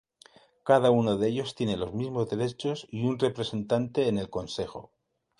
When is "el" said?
4.17-4.31